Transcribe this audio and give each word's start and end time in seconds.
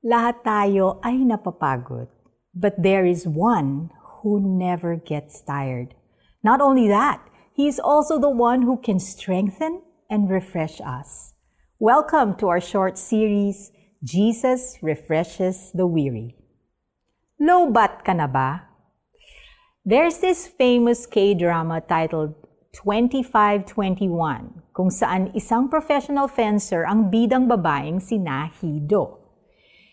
Lahat 0.00 0.40
tayo 0.40 0.96
ay 1.04 1.20
napapagod, 1.28 2.08
but 2.56 2.72
there 2.80 3.04
is 3.04 3.28
one 3.28 3.92
who 4.24 4.40
never 4.40 4.96
gets 4.96 5.44
tired. 5.44 5.92
Not 6.40 6.64
only 6.64 6.88
that, 6.88 7.20
he 7.52 7.68
is 7.68 7.76
also 7.76 8.16
the 8.16 8.32
one 8.32 8.64
who 8.64 8.80
can 8.80 8.96
strengthen 8.96 9.84
and 10.08 10.32
refresh 10.32 10.80
us. 10.80 11.36
Welcome 11.76 12.40
to 12.40 12.48
our 12.48 12.64
short 12.64 12.96
series, 12.96 13.76
Jesus 14.00 14.80
Refreshes 14.80 15.68
the 15.76 15.84
Weary. 15.84 16.32
Lobat 17.36 18.00
ka 18.00 18.16
na 18.16 18.24
ba? 18.24 18.72
There's 19.84 20.24
this 20.24 20.48
famous 20.48 21.04
K-drama 21.04 21.84
titled 21.84 22.40
2521 22.72 24.64
kung 24.72 24.88
saan 24.88 25.28
isang 25.36 25.68
professional 25.68 26.24
fencer 26.24 26.88
ang 26.88 27.12
bidang 27.12 27.52
babaeng 27.52 28.00
si 28.00 28.16
Nahido. 28.16 29.19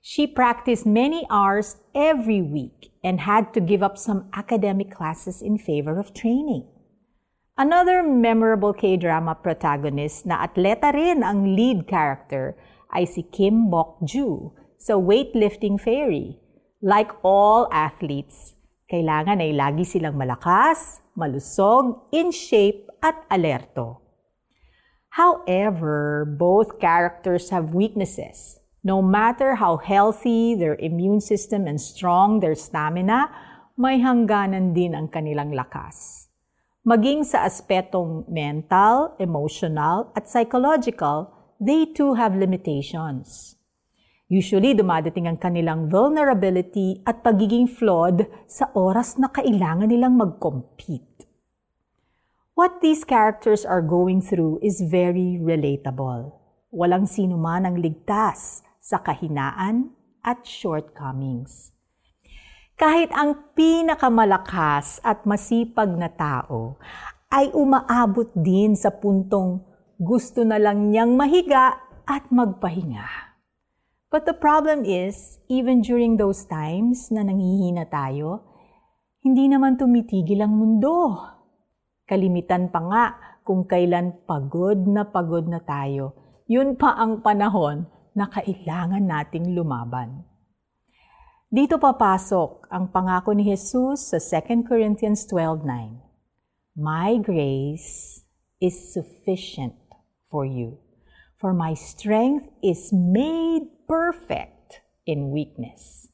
She 0.00 0.26
practiced 0.26 0.86
many 0.86 1.26
hours 1.30 1.76
every 1.94 2.40
week 2.40 2.94
and 3.02 3.20
had 3.20 3.52
to 3.54 3.60
give 3.60 3.82
up 3.82 3.98
some 3.98 4.30
academic 4.32 4.94
classes 4.94 5.42
in 5.42 5.58
favor 5.58 5.98
of 5.98 6.14
training. 6.14 6.66
Another 7.58 8.06
memorable 8.06 8.72
K-drama 8.72 9.34
protagonist 9.34 10.22
na 10.22 10.46
atleta 10.46 10.94
rin 10.94 11.26
ang 11.26 11.58
lead 11.58 11.90
character 11.90 12.54
ay 12.94 13.02
si 13.02 13.26
Kim 13.26 13.66
Bok-ju 13.66 14.54
sa 14.78 14.94
Weightlifting 14.94 15.74
Fairy. 15.74 16.38
Like 16.78 17.10
all 17.26 17.66
athletes, 17.74 18.54
kailangan 18.86 19.42
ay 19.42 19.50
lagi 19.50 19.82
silang 19.82 20.14
malakas, 20.14 21.02
malusog, 21.18 22.06
in 22.14 22.30
shape 22.30 22.86
at 23.02 23.26
alerto. 23.26 23.98
However, 25.18 26.22
both 26.22 26.78
characters 26.78 27.50
have 27.50 27.74
weaknesses 27.74 28.57
No 28.86 29.02
matter 29.02 29.58
how 29.58 29.82
healthy 29.82 30.54
their 30.54 30.78
immune 30.78 31.18
system 31.18 31.66
and 31.66 31.82
strong 31.82 32.38
their 32.38 32.54
stamina, 32.54 33.26
may 33.74 33.98
hangganan 33.98 34.70
din 34.70 34.94
ang 34.94 35.10
kanilang 35.10 35.50
lakas. 35.50 36.30
Maging 36.86 37.26
sa 37.26 37.42
aspetong 37.42 38.30
mental, 38.30 39.18
emotional, 39.18 40.14
at 40.14 40.30
psychological, 40.30 41.34
they 41.58 41.90
too 41.90 42.14
have 42.14 42.38
limitations. 42.38 43.58
Usually, 44.30 44.78
dumadating 44.78 45.26
ang 45.26 45.42
kanilang 45.42 45.90
vulnerability 45.90 47.02
at 47.02 47.26
pagiging 47.26 47.66
flawed 47.66 48.30
sa 48.46 48.70
oras 48.78 49.18
na 49.18 49.26
kailangan 49.26 49.90
nilang 49.90 50.14
mag-compete. 50.14 51.26
What 52.54 52.78
these 52.78 53.02
characters 53.02 53.66
are 53.66 53.82
going 53.82 54.22
through 54.22 54.62
is 54.62 54.82
very 54.86 55.38
relatable. 55.38 56.30
Walang 56.70 57.10
sino 57.10 57.40
man 57.40 57.66
ang 57.66 57.80
ligtas 57.80 58.67
sa 58.88 59.04
kahinaan 59.04 59.92
at 60.24 60.48
shortcomings. 60.48 61.76
Kahit 62.80 63.12
ang 63.12 63.52
pinakamalakas 63.52 65.04
at 65.04 65.28
masipag 65.28 65.92
na 65.92 66.08
tao 66.08 66.80
ay 67.28 67.52
umaabot 67.52 68.32
din 68.32 68.72
sa 68.72 68.88
puntong 68.88 69.60
gusto 70.00 70.40
na 70.40 70.56
lang 70.56 70.88
niyang 70.88 71.12
mahiga 71.20 71.76
at 72.08 72.32
magpahinga. 72.32 73.36
But 74.08 74.24
the 74.24 74.32
problem 74.32 74.88
is, 74.88 75.36
even 75.52 75.84
during 75.84 76.16
those 76.16 76.48
times 76.48 77.12
na 77.12 77.28
nangihina 77.28 77.92
tayo, 77.92 78.48
hindi 79.20 79.52
naman 79.52 79.76
tumitigil 79.76 80.40
ang 80.40 80.56
mundo. 80.56 81.12
Kalimitan 82.08 82.72
pa 82.72 82.80
nga 82.88 83.04
kung 83.44 83.68
kailan 83.68 84.24
pagod 84.24 84.80
na 84.88 85.04
pagod 85.04 85.44
na 85.44 85.60
tayo. 85.60 86.16
Yun 86.48 86.80
pa 86.80 86.96
ang 86.96 87.20
panahon 87.20 87.97
na 88.18 88.26
kailangan 88.26 89.06
nating 89.06 89.54
lumaban. 89.54 90.26
Dito 91.46 91.78
papasok 91.78 92.66
ang 92.66 92.90
pangako 92.90 93.30
ni 93.30 93.46
Jesus 93.46 94.10
sa 94.10 94.18
2 94.18 94.66
Corinthians 94.66 95.22
12.9. 95.30 96.02
My 96.74 97.14
grace 97.22 98.26
is 98.58 98.74
sufficient 98.74 99.78
for 100.26 100.42
you, 100.42 100.82
for 101.38 101.54
my 101.54 101.78
strength 101.78 102.50
is 102.58 102.90
made 102.90 103.70
perfect 103.86 104.82
in 105.06 105.30
weakness. 105.30 106.10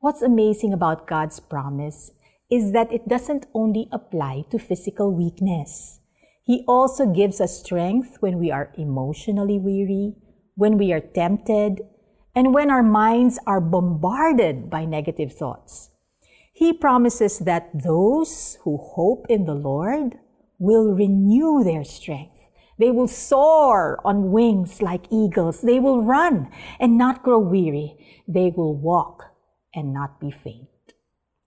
What's 0.00 0.24
amazing 0.24 0.72
about 0.72 1.06
God's 1.06 1.38
promise 1.38 2.10
is 2.50 2.72
that 2.72 2.92
it 2.92 3.06
doesn't 3.06 3.46
only 3.54 3.86
apply 3.92 4.44
to 4.50 4.58
physical 4.58 5.12
weakness. 5.12 6.00
He 6.42 6.64
also 6.68 7.06
gives 7.06 7.40
us 7.40 7.62
strength 7.62 8.18
when 8.20 8.42
we 8.42 8.50
are 8.50 8.74
emotionally 8.76 9.56
weary, 9.56 10.18
when 10.54 10.78
we 10.78 10.92
are 10.92 11.00
tempted, 11.00 11.80
and 12.34 12.54
when 12.54 12.70
our 12.70 12.82
minds 12.82 13.38
are 13.46 13.60
bombarded 13.60 14.68
by 14.68 14.84
negative 14.84 15.32
thoughts. 15.32 15.90
He 16.52 16.72
promises 16.72 17.40
that 17.40 17.70
those 17.74 18.58
who 18.62 18.76
hope 18.76 19.26
in 19.28 19.44
the 19.44 19.54
Lord 19.54 20.18
will 20.58 20.94
renew 20.94 21.64
their 21.64 21.84
strength. 21.84 22.46
They 22.78 22.90
will 22.90 23.08
soar 23.08 24.00
on 24.04 24.32
wings 24.32 24.82
like 24.82 25.06
eagles. 25.10 25.60
They 25.60 25.78
will 25.78 26.02
run 26.02 26.50
and 26.80 26.98
not 26.98 27.22
grow 27.22 27.38
weary. 27.38 28.22
They 28.26 28.52
will 28.56 28.74
walk 28.74 29.24
and 29.74 29.92
not 29.92 30.20
be 30.20 30.30
faint. 30.30 30.68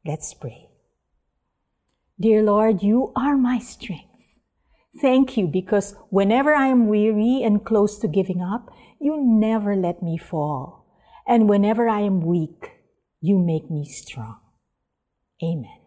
Let's 0.06 0.34
pray. 0.34 0.70
Dear 2.20 2.44
Lord, 2.44 2.82
you 2.82 3.12
are 3.16 3.38
my 3.38 3.60
strength. 3.60 4.17
Thank 4.98 5.38
you 5.38 5.46
because 5.46 5.94
whenever 6.10 6.58
I 6.58 6.74
am 6.74 6.90
weary 6.90 7.46
and 7.46 7.62
close 7.62 8.02
to 8.02 8.10
giving 8.10 8.42
up, 8.42 8.74
you 8.98 9.14
never 9.22 9.78
let 9.78 10.02
me 10.02 10.18
fall. 10.18 10.90
And 11.30 11.46
whenever 11.46 11.86
I 11.86 12.02
am 12.02 12.26
weak, 12.26 12.82
you 13.22 13.38
make 13.38 13.70
me 13.70 13.86
strong. 13.86 14.42
Amen. 15.38 15.86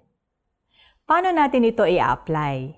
Paano 1.10 1.34
natin 1.34 1.66
ito 1.66 1.82
i-apply? 1.82 2.70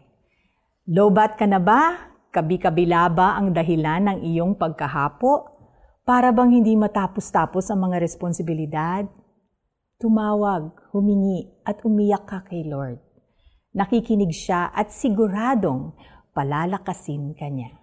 Lobat 0.88 1.36
ka 1.36 1.44
na 1.44 1.60
ba? 1.60 2.16
Kabi-kabila 2.32 3.12
ba 3.12 3.36
ang 3.36 3.52
dahilan 3.52 4.08
ng 4.08 4.18
iyong 4.24 4.56
pagkahapo? 4.56 5.52
Para 6.00 6.32
bang 6.32 6.64
hindi 6.64 6.72
matapos-tapos 6.80 7.68
ang 7.68 7.92
mga 7.92 8.00
responsibilidad? 8.00 9.04
Tumawag, 10.00 10.96
humingi 10.96 11.60
at 11.68 11.84
umiyak 11.84 12.24
ka 12.24 12.40
kay 12.48 12.64
Lord. 12.64 13.04
Nakikinig 13.76 14.32
siya 14.32 14.72
at 14.72 14.88
siguradong 14.88 15.92
palalakasin 16.32 17.36
ka 17.36 17.48
niya. 17.52 17.76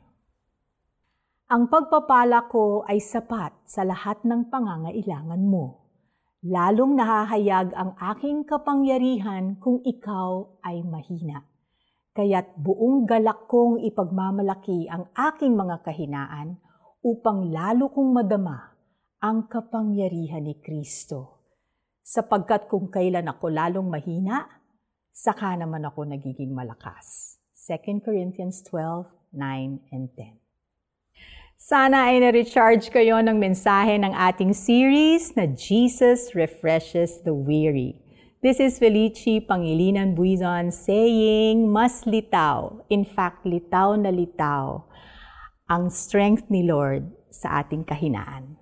Ang 1.50 1.66
pagpapala 1.66 2.46
ko 2.46 2.86
ay 2.86 3.02
sapat 3.02 3.58
sa 3.66 3.82
lahat 3.82 4.22
ng 4.22 4.54
pangangailangan 4.54 5.42
mo. 5.42 5.82
Lalong 6.46 6.94
nahahayag 6.94 7.74
ang 7.74 7.98
aking 7.98 8.46
kapangyarihan 8.46 9.58
kung 9.58 9.82
ikaw 9.82 10.46
ay 10.62 10.86
mahina. 10.86 11.42
Kaya't 12.14 12.54
buong 12.54 13.10
galak 13.10 13.50
kong 13.50 13.82
ipagmamalaki 13.82 14.86
ang 14.94 15.10
aking 15.18 15.58
mga 15.58 15.82
kahinaan 15.82 16.62
upang 17.02 17.50
lalo 17.50 17.90
kong 17.90 18.14
madama 18.14 18.78
ang 19.18 19.50
kapangyarihan 19.50 20.46
ni 20.46 20.62
Kristo. 20.62 21.42
Sapagkat 22.06 22.70
kung 22.70 22.94
kailan 22.94 23.26
ako 23.26 23.50
lalong 23.50 23.90
mahina, 23.90 24.46
saka 25.10 25.58
naman 25.58 25.82
ako 25.82 26.06
nagiging 26.06 26.54
malakas. 26.54 27.39
2 27.70 28.02
Corinthians 28.02 28.66
12, 28.66 29.06
9 29.30 29.80
and 29.94 30.10
10. 30.18 30.42
Sana 31.54 32.10
ay 32.10 32.18
na-recharge 32.18 32.90
kayo 32.90 33.22
ng 33.22 33.38
mensahe 33.38 33.94
ng 33.94 34.10
ating 34.10 34.58
series 34.58 35.38
na 35.38 35.46
Jesus 35.46 36.34
Refreshes 36.34 37.22
the 37.22 37.36
Weary. 37.38 38.02
This 38.42 38.58
is 38.58 38.82
Felici 38.82 39.38
Pangilinan 39.38 40.18
Buizon 40.18 40.74
saying, 40.74 41.70
mas 41.70 42.10
litaw, 42.10 42.82
in 42.90 43.06
fact, 43.06 43.46
litaw 43.46 43.94
na 44.02 44.10
litaw, 44.10 44.82
ang 45.70 45.94
strength 45.94 46.50
ni 46.50 46.66
Lord 46.66 47.06
sa 47.30 47.62
ating 47.62 47.86
kahinaan. 47.86 48.59